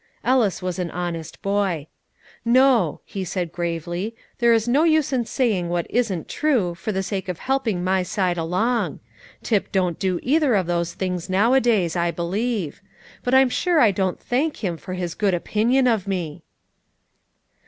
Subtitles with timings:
[0.23, 1.85] Ellis was an honest boy.
[2.43, 7.03] "No," he said gravely, "there is no use in saying what isn't true, for the
[7.03, 8.99] sake of helping my side along.
[9.43, 12.81] Tip don't do either of those things now a days, I believe;
[13.23, 16.41] but I'm sure I don't thank him for his good opinion of me."